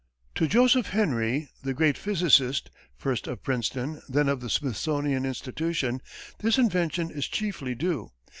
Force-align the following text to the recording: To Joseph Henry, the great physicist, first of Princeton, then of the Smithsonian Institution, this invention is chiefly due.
To 0.33 0.47
Joseph 0.47 0.87
Henry, 0.87 1.49
the 1.61 1.75
great 1.75 1.95
physicist, 1.95 2.71
first 2.97 3.27
of 3.27 3.43
Princeton, 3.43 4.01
then 4.09 4.29
of 4.29 4.41
the 4.41 4.49
Smithsonian 4.49 5.27
Institution, 5.27 6.01
this 6.39 6.57
invention 6.57 7.11
is 7.11 7.27
chiefly 7.27 7.75
due. 7.75 8.09